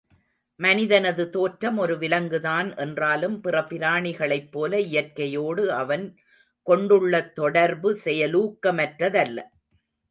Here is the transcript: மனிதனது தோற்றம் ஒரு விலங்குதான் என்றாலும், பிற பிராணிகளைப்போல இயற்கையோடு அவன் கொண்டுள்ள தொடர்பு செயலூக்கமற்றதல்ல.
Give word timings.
மனிதனது 0.59 1.29
தோற்றம் 1.29 1.77
ஒரு 1.77 1.97
விலங்குதான் 1.97 2.75
என்றாலும், 2.77 3.41
பிற 3.41 3.61
பிராணிகளைப்போல 3.61 4.73
இயற்கையோடு 4.87 5.71
அவன் 5.73 6.07
கொண்டுள்ள 6.67 7.23
தொடர்பு 7.33 7.91
செயலூக்கமற்றதல்ல. 8.05 9.39